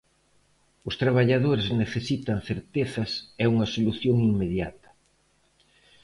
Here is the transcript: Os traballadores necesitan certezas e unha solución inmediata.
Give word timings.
Os 0.89 0.95
traballadores 1.01 1.67
necesitan 1.81 2.37
certezas 2.49 3.11
e 3.43 3.43
unha 3.53 3.67
solución 3.75 4.15
inmediata. 4.29 4.89